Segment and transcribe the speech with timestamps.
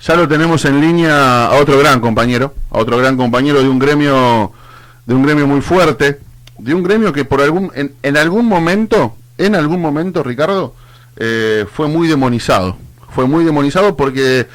[0.00, 3.78] ya lo tenemos en línea a otro gran compañero, a otro gran compañero de un
[3.78, 4.52] gremio,
[5.06, 6.20] de un gremio muy fuerte,
[6.58, 10.74] de un gremio que por algún, en, algún momento, en algún momento, Ricardo,
[11.16, 12.76] eh, fue muy demonizado.
[13.10, 14.46] Fue muy demonizado porque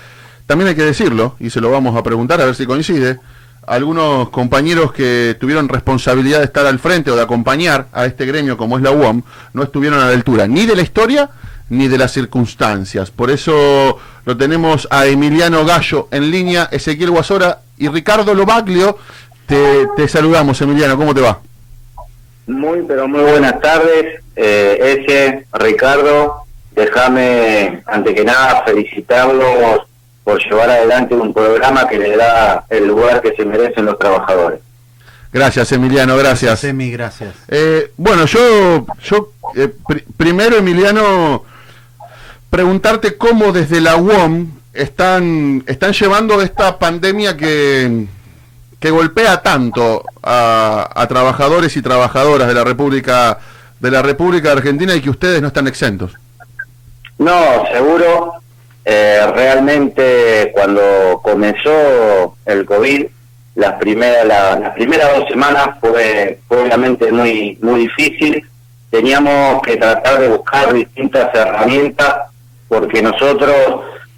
[0.46, 3.20] también hay que decirlo, y se lo vamos a preguntar a ver si coincide,
[3.66, 8.58] algunos compañeros que tuvieron responsabilidad de estar al frente o de acompañar a este gremio
[8.58, 9.22] como es la UOM,
[9.54, 11.30] no estuvieron a la altura ni de la historia
[11.72, 13.12] ni de las circunstancias.
[13.12, 18.98] Por eso lo tenemos a Emiliano Gallo en línea, Ezequiel Guasora y Ricardo Lobaglio.
[19.46, 21.40] Te, te saludamos, Emiliano, ¿cómo te va?
[22.48, 26.44] Muy, pero muy buenas tardes, eh, ese Ricardo.
[26.76, 29.84] Déjame, ante que nada, felicitarlos
[30.26, 34.60] por llevar adelante un programa que le da el lugar que se merecen los trabajadores.
[35.32, 36.66] Gracias, Emiliano, gracias.
[36.66, 37.34] Emi, gracias.
[37.48, 39.70] Eh, bueno, yo, yo eh,
[40.18, 41.46] primero, Emiliano,
[42.52, 48.06] preguntarte cómo desde la UOM están, están llevando esta pandemia que,
[48.80, 53.40] que golpea tanto a, a, trabajadores y trabajadoras de la República
[53.80, 56.12] de la República Argentina y que ustedes no están exentos.
[57.18, 58.34] No, seguro.
[58.84, 63.06] Eh, realmente cuando comenzó el COVID,
[63.56, 68.46] las primeras las primeras dos semanas fue, fue obviamente muy muy difícil.
[68.90, 72.31] Teníamos que tratar de buscar distintas herramientas
[72.72, 73.54] porque nosotros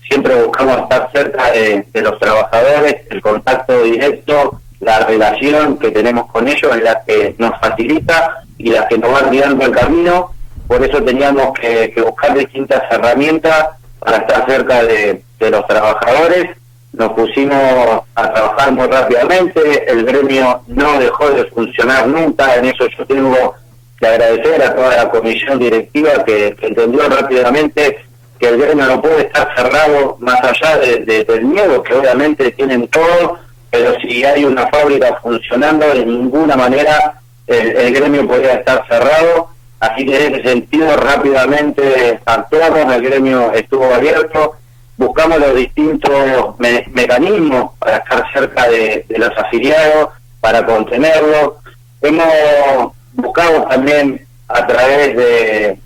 [0.08, 6.48] siempre buscamos estar cerca de, los trabajadores, el contacto directo, la relación que tenemos con
[6.48, 10.34] ellos es la que nos facilita y la que nos va guiando el camino.
[10.68, 16.56] Por eso teníamos que, buscar distintas herramientas para estar cerca de, los trabajadores.
[16.92, 22.86] Nos pusimos a trabajar muy rápidamente, el gremio no dejó de funcionar nunca, en eso
[22.96, 23.56] yo tengo
[24.00, 28.13] que agradecer a toda la comisión directiva que entendió rápidamente
[28.44, 32.90] que el gremio no puede estar cerrado más allá de, del miedo que obviamente tienen
[32.90, 33.40] todos,
[33.72, 39.48] pero si hay una fábrica funcionando, de ninguna manera el, gremio podría estar cerrado.
[39.80, 44.58] Así que en ese sentido rápidamente actuamos, el gremio estuvo abierto,
[44.98, 46.56] buscamos los distintos
[46.92, 50.10] mecanismos para estar cerca de, de los afiliados,
[50.42, 51.54] para contenerlos.
[52.02, 55.78] Hemos buscado también a través de,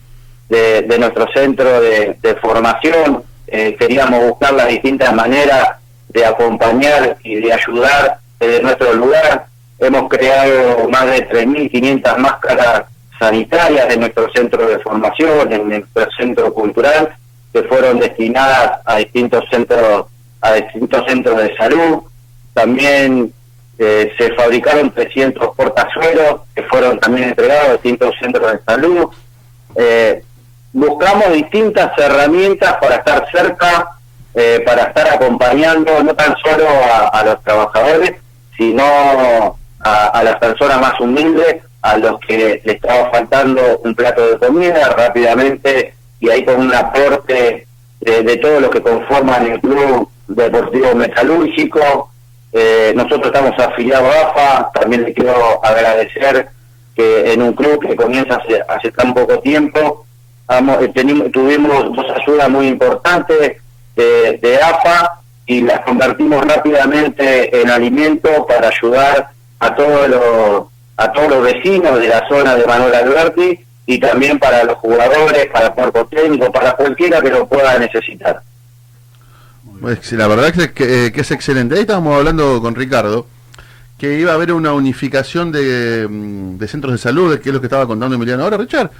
[0.49, 3.23] de, nuestro centro de, formación.
[3.47, 5.77] Eh, queríamos buscar las distintas maneras
[6.09, 9.47] de acompañar y de ayudar desde nuestro lugar.
[9.79, 12.83] Hemos creado más de 3.500 máscaras
[13.19, 17.09] sanitarias en nuestro centro de formación, en nuestro centro cultural,
[17.53, 20.05] que fueron destinadas a distintos centros,
[20.41, 21.99] a distintos centros de salud.
[22.53, 23.31] También
[23.79, 29.09] eh, se fabricaron 300 portazuelos que fueron también entregados a distintos centros de salud.
[29.75, 30.23] Eh,
[30.73, 33.91] buscamos distintas herramientas para estar cerca,
[34.33, 36.67] eh, para estar acompañando no tan solo
[37.11, 38.13] a, los trabajadores,
[38.55, 44.37] sino a, las personas más humildes, a los que le estaba faltando un plato de
[44.37, 47.67] comida rápidamente y ahí con un aporte
[47.99, 52.11] de, todos los que conforman el Club Deportivo Metalúrgico.
[52.51, 56.49] Eh, nosotros estamos afiliados a AFA, también le quiero agradecer
[56.95, 60.06] que en un club que comienza hace, hace tan poco tiempo,
[60.49, 63.57] eh, tuvimos dos ayudas muy importantes
[63.95, 71.29] de, AFA y las convertimos rápidamente en alimento para ayudar a todos los a todos
[71.29, 75.73] los vecinos de la zona de Manuel Alberti y también para los jugadores, para el
[75.73, 78.41] cuerpo técnico, para cualquiera que lo pueda necesitar.
[79.79, 81.75] Pues, la verdad es que, que, es excelente.
[81.75, 83.27] Ahí estábamos hablando con Ricardo
[83.97, 87.61] que iba a haber una unificación de, mm, de centros de salud, que es lo
[87.61, 88.91] que estaba contando Emiliano ahora, Richard.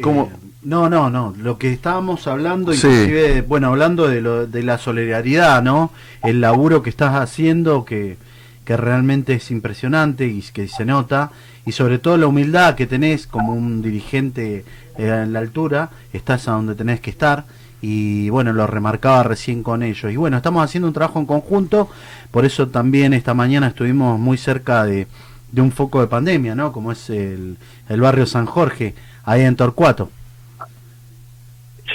[0.00, 0.30] ¿Cómo?
[0.32, 1.34] Eh, no, no, no.
[1.38, 5.92] Lo que estábamos hablando, inclusive, bueno, hablando de, lo, de la solidaridad, ¿no?
[6.22, 8.18] El laburo que estás haciendo, que,
[8.66, 11.30] que realmente es impresionante y que se nota,
[11.64, 14.66] y sobre todo la humildad que tenés como un dirigente
[14.98, 17.46] eh, en la altura, estás a donde tenés que estar,
[17.80, 20.12] y bueno, lo remarcaba recién con ellos.
[20.12, 21.88] Y bueno, estamos haciendo un trabajo en conjunto,
[22.30, 25.06] por eso también esta mañana estuvimos muy cerca de,
[25.50, 26.72] de un foco de pandemia, ¿no?
[26.72, 27.56] Como es el,
[27.88, 28.94] el barrio San Jorge,
[29.24, 30.10] ahí en Torcuato.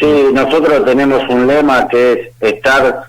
[0.03, 3.05] Sí, nosotros tenemos un lema que es estar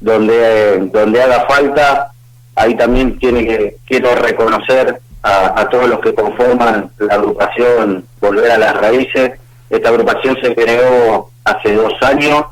[0.00, 2.10] donde, donde haga falta.
[2.56, 8.56] Ahí también tiene que, quiero reconocer a, todos los que conforman la agrupación Volver a
[8.56, 9.32] las Raíces.
[9.68, 12.46] Esta agrupación se creó hace dos años.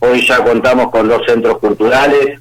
[0.00, 2.38] Hoy ya contamos con dos centros culturales,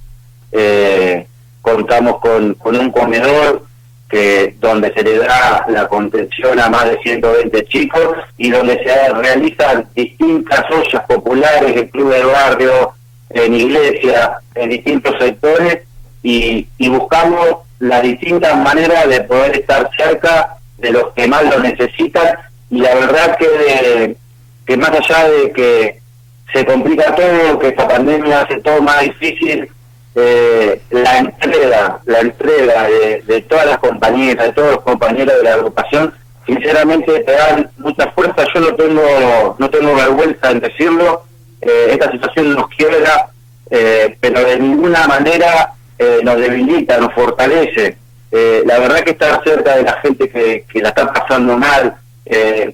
[0.52, 1.26] eh,
[1.62, 3.64] contamos con, con un comedor
[4.12, 9.14] que donde se le da la contención a más de 120 chicos y donde se
[9.14, 12.92] realizan distintas ollas populares, el club del barrio,
[13.30, 15.80] en iglesias, en distintos sectores
[16.22, 21.60] y, y buscamos las distintas maneras de poder estar cerca de los que más lo
[21.60, 22.38] necesitan
[22.70, 24.16] y la verdad que,
[24.66, 26.02] que más allá de que
[26.54, 29.70] se complica todo, que esta pandemia hace todo más difícil,
[30.16, 32.88] eh, la entrega, la entrega
[33.28, 36.14] de, todas las compañeras, de todos los compañeros de la agrupación,
[36.46, 38.46] sinceramente te dan mucha fuerza.
[38.54, 41.24] Yo no tengo, no tengo vergüenza en decirlo.
[41.62, 43.30] Eh, esta situación nos quiebra,
[43.70, 47.98] eh, pero de ninguna manera eh, nos debilita, nos fortalece.
[48.32, 51.96] Eh, la verdad que estar cerca de la gente que, la está pasando mal,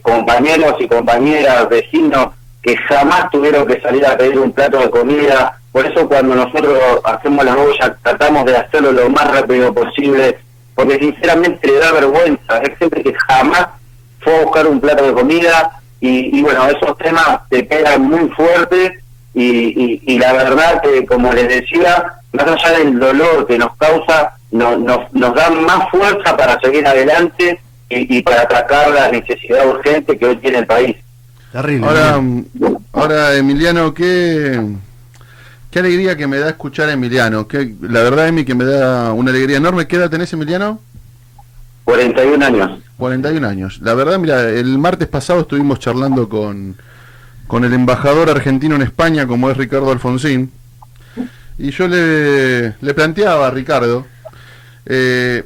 [0.03, 2.27] compañeros y compañeras, vecinos
[2.61, 5.57] que jamás tuvieron que salir a pedir un plato de comida.
[5.71, 10.37] Por eso cuando nosotros hacemos la olla tratamos de hacerlo lo más rápido posible,
[10.75, 12.59] porque sinceramente le da vergüenza.
[12.59, 13.67] Es gente que jamás
[14.19, 18.29] fue a buscar un plato de comida y, y bueno, esos temas te pegan muy
[18.29, 18.99] fuerte
[19.33, 24.33] y, y, la verdad que, como les decía, más allá del dolor que nos causa,
[24.51, 29.67] no, nos, nos da más fuerza para seguir adelante y, y para atacar la necesidad
[29.67, 30.95] urgente que hoy tiene el país.
[31.53, 32.21] Ahora,
[32.93, 34.59] ahora Emiliano, qué,
[35.77, 37.47] qué alegría que me da escuchar a Emiliano.
[37.47, 39.87] Que, la verdad, Emi, que me da una alegría enorme.
[39.87, 40.81] ¿Qué edad tenés, Emiliano?
[41.83, 42.79] 41 años.
[42.97, 43.79] 41 años.
[43.83, 46.77] La verdad, mira, el martes pasado estuvimos charlando con,
[47.45, 50.51] con el embajador argentino en España, como es Ricardo Alfonsín.
[51.59, 54.07] Y yo le, le planteaba a Ricardo
[54.87, 55.43] eh,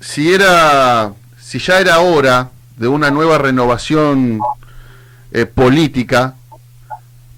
[0.00, 2.48] si era si ya era hora
[2.78, 4.40] de una nueva renovación
[5.30, 6.36] eh, política,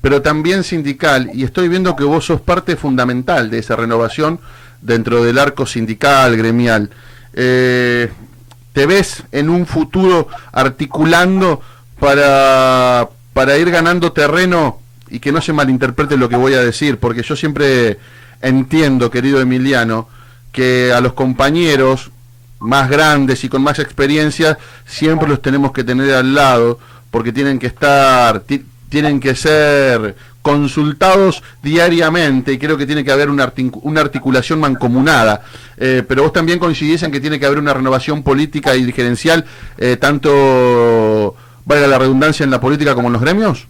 [0.06, 4.38] pero también sindical, y estoy viendo que vos sos parte fundamental de esa renovación
[4.80, 6.90] dentro del arco sindical, gremial.
[7.34, 8.08] Eh,
[8.72, 11.60] ¿Te ves en un futuro articulando
[11.98, 14.78] para, para ir ganando terreno
[15.10, 16.98] y que no se malinterprete lo que voy a decir?
[16.98, 17.98] Porque yo siempre
[18.40, 20.08] entiendo, querido Emiliano,
[20.52, 22.12] que a los compañeros
[22.60, 24.56] más grandes y con más experiencia
[24.86, 26.78] siempre los tenemos que tener al lado
[27.10, 28.44] porque tienen que estar,
[28.88, 33.42] tienen que ser consultados diariamente y creo que tiene que haber una,
[34.00, 35.42] articulación mancomunada.
[35.76, 39.44] Eh, pero vos también coincidís en que tiene que haber una renovación política y gerencial,
[39.76, 41.34] eh, tanto,
[41.64, 43.66] valga la redundancia, en la política como en los gremios.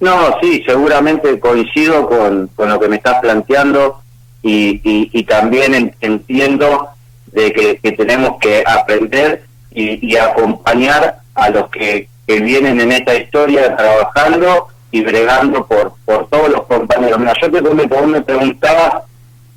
[0.00, 4.00] No, sí, seguramente coincido con, con lo que me estás planteando
[4.42, 6.88] y, y, también entiendo
[7.32, 12.92] de que, que, tenemos que aprender y, y acompañar a los que que vienen en
[12.92, 17.18] esta historia trabajando y bregando por, por todos los compañeros.
[17.18, 19.02] Mira, yo te me, me preguntaba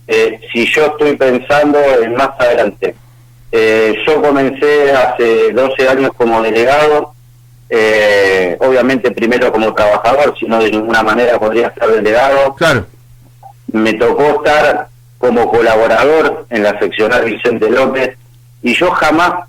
[0.08, 2.96] eh, si yo estoy pensando en más adelante.
[3.52, 7.14] Eh, yo comencé hace 12 años como delegado,
[7.70, 12.56] eh, obviamente primero como trabajador, si no de ninguna manera podría ser delegado.
[12.56, 12.88] Claro.
[13.72, 14.88] Me tocó estar
[15.20, 18.18] como colaborador en la seccional Vicente López
[18.64, 19.44] y yo jamás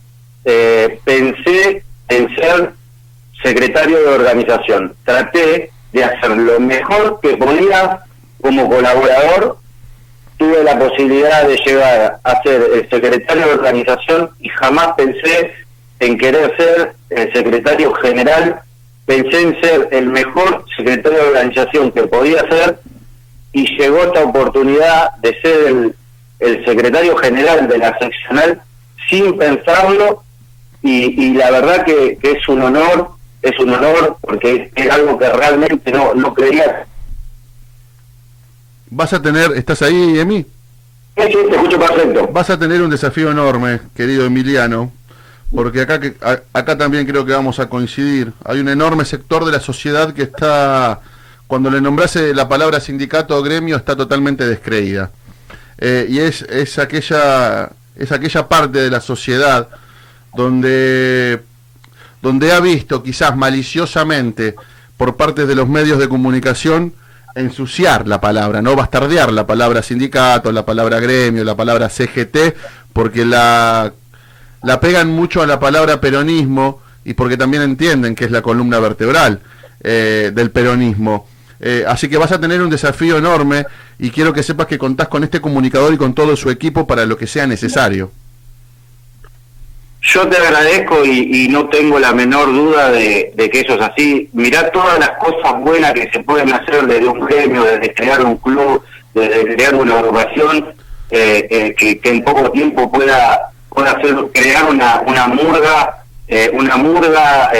[1.06, 2.74] pensé en ser
[3.44, 4.96] secretario de organización.
[5.04, 8.00] Traté de hacer lo mejor que podía
[8.40, 9.58] como colaborador.
[10.38, 15.54] Tuve la posibilidad de llegar a ser el secretario de organización y jamás pensé
[16.00, 18.60] en querer ser el secretario general.
[19.06, 22.80] Pensé en ser el mejor secretario de organización que podía ser
[23.52, 25.92] y llegó esta oportunidad de ser
[26.40, 28.60] el, secretario general de la seccional
[29.08, 30.22] sin pensarlo
[30.82, 33.13] y, y la verdad que, que es un honor
[33.44, 36.86] es un honor porque es algo que realmente no, no creía.
[38.90, 40.46] Vas a tener, ¿estás ahí, Emi?
[41.16, 42.28] Sí, sí, te escucho perfecto.
[42.28, 44.92] Vas a tener un desafío enorme, querido Emiliano,
[45.54, 46.14] porque acá, que,
[46.52, 48.32] acá también creo que vamos a coincidir.
[48.44, 51.00] Hay un enorme sector de la sociedad que está,
[51.46, 55.10] cuando le nombrase la palabra sindicato o gremio, está totalmente descreída.
[55.78, 59.68] Eh, y es, es, aquella, es aquella parte de la sociedad
[60.34, 61.42] donde
[62.24, 64.54] donde ha visto quizás maliciosamente
[64.96, 66.94] por parte de los medios de comunicación
[67.34, 72.54] ensuciar la palabra, no bastardear la palabra sindicato, la palabra gremio, la palabra CGT,
[72.94, 73.92] porque la,
[74.62, 78.78] la pegan mucho a la palabra peronismo y porque también entienden que es la columna
[78.80, 79.40] vertebral
[79.82, 81.28] eh, del peronismo.
[81.60, 83.66] Eh, así que vas a tener un desafío enorme
[83.98, 87.04] y quiero que sepas que contás con este comunicador y con todo su equipo para
[87.04, 88.12] lo que sea necesario.
[90.04, 94.28] Yo te agradezco y, no tengo la menor duda de, que eso es así.
[94.34, 98.36] Mirá todas las cosas buenas que se pueden hacer desde un gremio, desde crear un
[98.36, 98.82] club,
[99.14, 100.74] desde crear una agrupación
[101.10, 107.50] eh, eh, que, en poco tiempo pueda, hacer, crear una, una murga, eh, una murga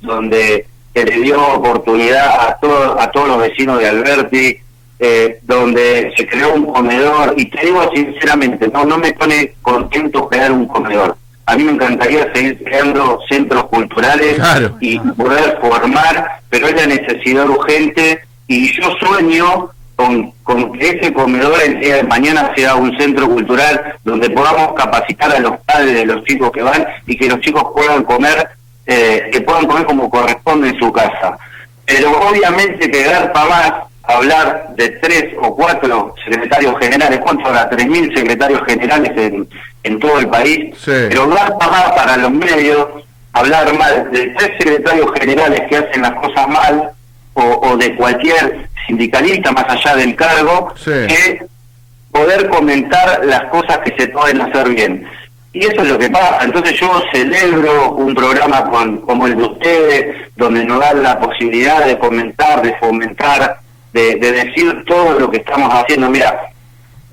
[0.00, 4.58] donde que le dio oportunidad a, todos a todos los vecinos de Alberti,
[5.42, 10.50] donde se creó un comedor, y te digo sinceramente, no, no me pone contento crear
[10.50, 11.16] un comedor.
[11.46, 14.38] A mí me encantaría seguir creando centros culturales
[14.80, 21.12] y poder formar, pero es la necesidad urgente y yo sueño con, con que ese
[21.12, 25.94] comedor el día de mañana sea un centro cultural donde podamos capacitar a los padres
[25.94, 28.48] de los chicos que van y que los chicos puedan comer,
[28.86, 31.38] eh, que puedan comer como corresponde en su casa.
[31.84, 33.72] Pero obviamente que para más
[34.02, 37.68] hablar de tres o cuatro secretarios generales, ¿cuántos ahora?
[37.68, 39.48] Tres mil secretarios generales en,
[39.84, 42.88] en todo el país, pero para más para los medios,
[43.32, 46.90] hablar mal de tres secretarios generales que hacen las cosas mal,
[47.34, 51.44] o, de cualquier sindicalista más allá del cargo, que
[52.10, 55.06] poder comentar las cosas que se pueden hacer bien.
[55.52, 56.44] Y eso es lo que pasa.
[56.44, 61.84] Entonces yo celebro un programa con, como el de ustedes, donde nos dan la posibilidad
[61.84, 63.58] de comentar, de fomentar,
[63.92, 66.08] de, de decir todo lo que estamos haciendo.
[66.08, 66.53] Mira,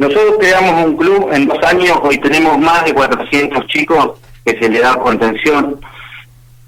[0.02, 4.68] nosotros creamos un club en dos años, hoy tenemos más de 400 chicos que se
[4.68, 5.80] le da contención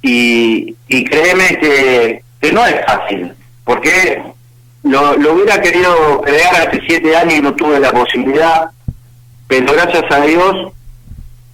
[0.04, 2.24] y, y créeme que,
[2.54, 4.22] no es fácil porque
[4.84, 8.70] lo, lo hubiera querido crear hace siete años y no tuve la posibilidad,
[9.48, 10.72] pero gracias a Dios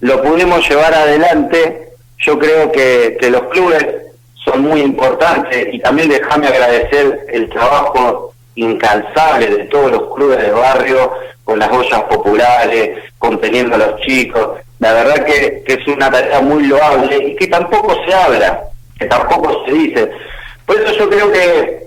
[0.00, 1.92] lo pudimos llevar adelante.
[2.18, 3.86] Yo creo que, que los clubes
[4.44, 10.50] son muy importantes y también déjame agradecer el trabajo incansable de todos los clubes de
[10.50, 11.12] barrio
[11.44, 14.58] con las ollas populares, conteniendo a los chicos.
[14.78, 18.62] La verdad que, es una tarea muy loable y que tampoco se habla,
[18.98, 20.10] que tampoco se dice.
[20.64, 21.86] Por eso yo creo que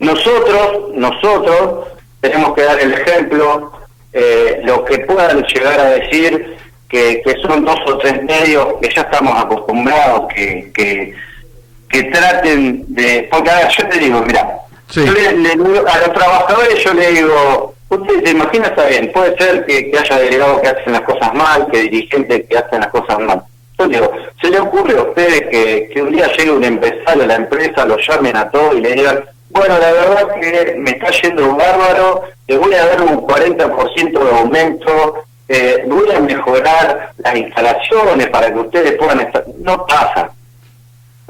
[0.00, 1.88] nosotros, nosotros
[2.20, 3.72] tenemos que dar el ejemplo,
[4.12, 6.56] eh, lo que puedan llegar a decir
[6.88, 13.28] que, son dos o tres medios que ya estamos acostumbrados, que, que, traten de...
[13.30, 14.58] Porque a ver, yo te digo, mira,
[14.96, 20.18] a los trabajadores yo le digo, usted se imagina, está bien, puede ser que, haya
[20.18, 23.42] delegados que hacen las cosas mal, que dirigentes que hacen las cosas mal.
[23.78, 27.26] Yo digo, ¿se le ocurre a ustedes que, que un día llegue un empresario a
[27.26, 31.10] la empresa, lo llamen a todos y le digan, bueno, la verdad que me está
[31.10, 37.36] yendo bárbaro, le voy a dar un 40% de aumento, eh, voy a mejorar las
[37.36, 39.44] instalaciones para que ustedes puedan estar...
[39.58, 40.30] No pasa.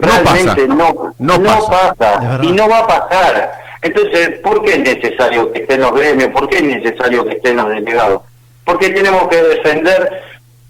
[0.00, 3.52] Realmente no, no, pasa, y no va a pasar.
[3.82, 6.30] Entonces, ¿por qué es necesario que estén los gremios?
[6.30, 8.22] ¿Por qué es necesario que estén los delegados?
[8.64, 10.22] Porque tenemos que defender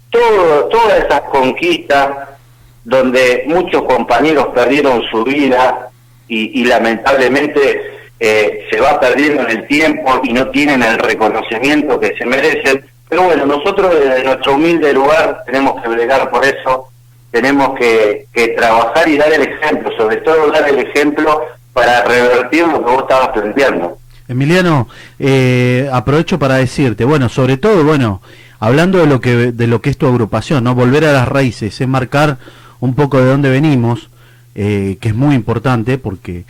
[0.09, 2.09] todo, todas esas conquistas
[2.83, 5.91] donde muchos compañeros perdieron su vida,
[6.31, 7.81] y, lamentablemente
[8.19, 12.85] eh, se va perdiendo en el tiempo y no tienen el reconocimiento que se merecen.
[13.09, 16.87] Pero bueno, nosotros desde nuestro humilde lugar tenemos que bregar por eso,
[17.31, 21.41] tenemos que, trabajar y dar el ejemplo, sobre todo dar el ejemplo
[21.73, 23.97] para revertir lo que vos estabas planteando.
[24.27, 24.87] Emiliano,
[25.19, 28.21] eh, aprovecho para decirte, bueno, sobre todo, bueno,
[28.59, 31.79] hablando de lo que de lo que es tu agrupación, no volver a las raíces,
[31.79, 32.37] es marcar
[32.79, 34.09] un poco de dónde venimos,
[34.55, 36.45] eh, que es muy importante porque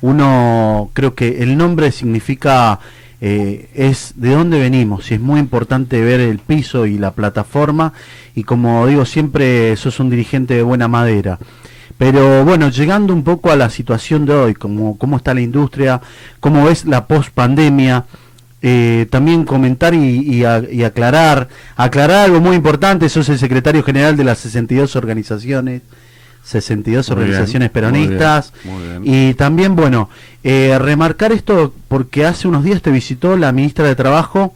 [0.00, 2.78] uno, creo que el nombre significa,
[3.20, 7.92] eh, es de dónde venimos y es muy importante ver el piso y la plataforma
[8.34, 11.38] y como digo siempre, sos un dirigente de buena madera.
[11.96, 16.00] Pero bueno, llegando un poco a la situación de hoy, como cómo está la industria,
[16.40, 18.04] cómo ves la post pandemia,
[18.62, 24.24] eh, también comentar y, y, aclarar, aclarar algo muy importante, sos el secretario general de
[24.24, 25.82] las 62 organizaciones
[26.44, 28.52] 62 organizaciones peronistas.
[29.02, 30.10] Y también, bueno,
[30.42, 34.54] eh, remarcar esto porque hace unos días te visitó la ministra de Trabajo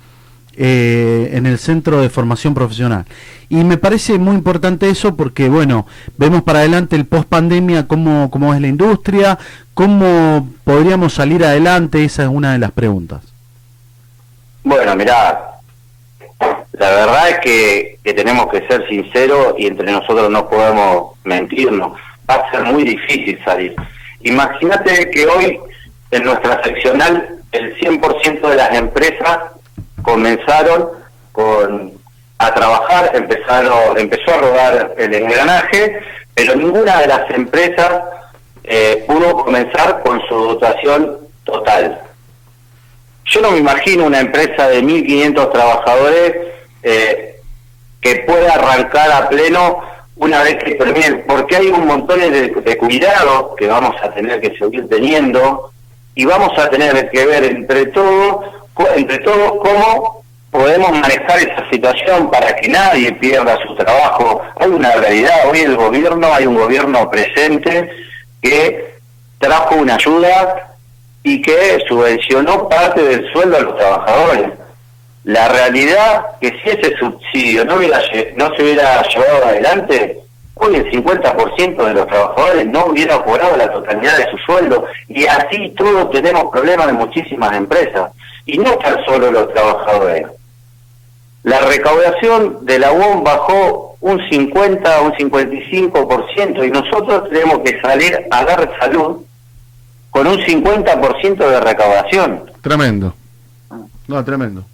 [0.57, 3.07] eh, en el Centro de Formación Profesional.
[3.49, 5.87] Y me parece muy importante eso porque, bueno,
[6.19, 9.39] vemos para adelante el post pandemia, cómo, cómo es la industria,
[9.73, 13.23] cómo podríamos salir adelante, esa es una de las preguntas.
[14.65, 15.58] Bueno, mirá,
[16.79, 21.99] la verdad es que, tenemos que ser sinceros y entre nosotros no podemos mentirnos.
[22.29, 23.75] Va a ser muy difícil salir.
[24.23, 25.61] Imagínate que hoy
[26.11, 29.39] en nuestra seccional el 100% de las empresas
[30.03, 30.89] comenzaron
[31.33, 31.93] con
[32.39, 36.01] a trabajar, empezaron, empezó a rodar el engranaje,
[36.35, 38.03] pero ninguna de las empresas
[38.63, 42.01] eh, pudo comenzar con su dotación total.
[43.25, 46.48] Yo no me imagino una empresa de 1.500 trabajadores
[46.83, 47.41] eh,
[48.01, 49.81] que pueda arrancar a pleno
[50.17, 54.57] una vez que termine, porque hay un montón de, cuidados que vamos a tener que
[54.59, 55.71] seguir teniendo
[56.15, 58.47] y vamos a tener que ver entre todos,
[58.97, 64.43] entre todos cómo podemos manejar esa situación para que nadie pierda su trabajo.
[64.59, 67.89] Hay una realidad, hoy el gobierno, hay un gobierno presente
[68.43, 68.95] que
[69.39, 70.75] trajo una ayuda
[71.23, 74.51] y que subvencionó parte del sueldo a los trabajadores.
[75.29, 78.01] La realidad que si ese subsidio no, hubiera,
[78.37, 80.21] no se hubiera llevado adelante,
[80.55, 85.27] hoy el 50% de los trabajadores no hubiera cobrado la totalidad de su sueldo y
[85.27, 88.11] así todos tenemos problemas en muchísimas empresas.
[88.47, 90.29] Y no están solo los trabajadores.
[91.43, 98.19] La recaudación de la UOM bajó un 50, un 55% y nosotros tenemos que salir
[98.31, 99.19] a dar salud
[100.09, 102.51] con un 50% de recaudación.
[102.63, 103.13] Tremendo.
[104.07, 104.65] No, tremendo.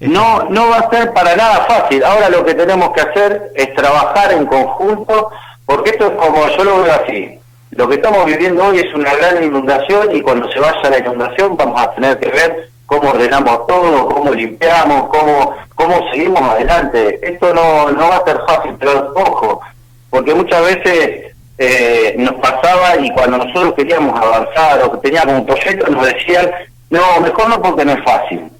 [0.00, 2.02] No, no va a ser para nada fácil.
[2.02, 5.30] Ahora lo que tenemos que hacer es trabajar en conjunto,
[5.66, 7.38] porque esto es como yo lo veo así.
[7.72, 11.56] Lo que estamos viviendo hoy es una gran inundación y cuando se vaya la inundación
[11.56, 17.20] vamos a tener que ver cómo ordenamos todo, cómo limpiamos, cómo, cómo seguimos adelante.
[17.22, 19.60] Esto no, no va a ser fácil, pero ojo,
[20.08, 25.46] porque muchas veces eh, nos pasaba y cuando nosotros queríamos avanzar o que teníamos un
[25.46, 26.50] proyecto nos decían,
[26.88, 28.50] no, mejor no porque no es fácil.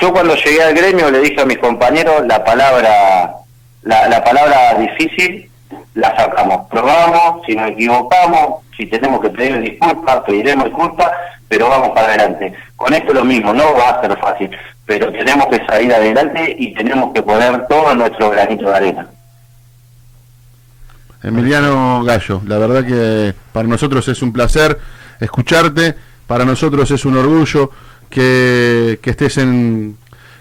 [0.00, 3.34] Yo cuando llegué al gremio le dije a mis compañeros la palabra,
[3.82, 5.50] la, la palabra difícil
[5.94, 11.10] la sacamos, probamos, si nos equivocamos, si tenemos que pedir disculpas, pediremos disculpas,
[11.48, 12.52] pero vamos para adelante.
[12.76, 14.50] Con esto lo mismo, no va a ser fácil,
[14.84, 19.06] pero tenemos que salir adelante y tenemos que poner todo nuestro granito de arena.
[21.22, 24.78] Emiliano Gallo, la verdad que para nosotros es un placer
[25.20, 25.94] escucharte,
[26.26, 27.70] para nosotros es un orgullo
[28.14, 29.96] que, estés en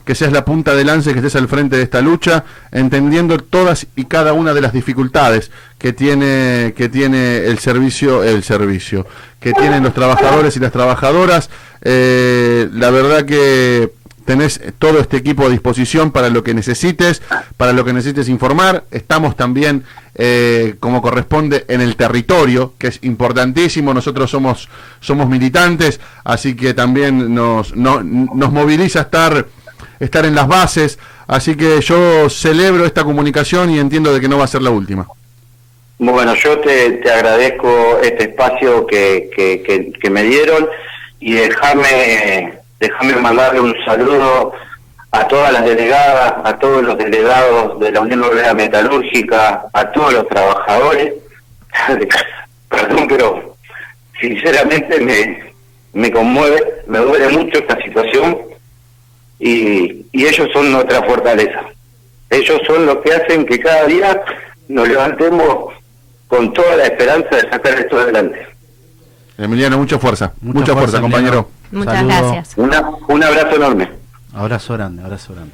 [0.05, 3.87] que seas la punta de lance, que estés al frente de esta lucha, entendiendo todas
[3.95, 9.05] y cada una de las dificultades que tiene, que tiene el servicio, el servicio,
[9.39, 11.49] que tienen los trabajadores y las trabajadoras.
[11.81, 13.91] Eh, la verdad que
[14.25, 17.21] tenés todo este equipo a disposición para lo que necesites,
[17.57, 18.85] para lo que necesites informar.
[18.91, 19.83] Estamos también,
[20.15, 23.93] eh, como corresponde, en el territorio, que es importantísimo.
[23.93, 24.69] Nosotros somos,
[24.99, 29.45] somos militantes, así que también nos, nos moviliza estar,
[29.99, 30.99] estar en las bases.
[31.27, 34.69] Así que yo celebro esta comunicación y entiendo de que no va a ser la
[34.71, 35.07] última.
[35.99, 39.29] Bueno, yo te, agradezco este espacio que,
[40.01, 40.67] que, me dieron
[41.19, 44.51] y déjame Déjame mandarle un saludo
[45.11, 50.11] a todas las delegadas, a todos los delegados de la Unión Europea Metalúrgica, a todos
[50.11, 51.13] los trabajadores.
[52.69, 53.55] Perdón, pero
[54.19, 55.53] sinceramente me,
[55.93, 58.37] me conmueve, me duele mucho esta situación
[59.43, 61.61] y, y ellos son nuestra fortaleza.
[62.29, 64.23] Ellos son los que hacen que cada día
[64.69, 65.73] nos levantemos
[66.27, 68.47] con toda la esperanza de sacar esto adelante.
[69.37, 71.49] Emiliano, mucha fuerza, mucha, fuerza, compañero.
[71.71, 72.53] Muchas gracias.
[72.55, 73.89] un abrazo enorme.
[74.33, 75.51] Abrazo grande, abrazo grande.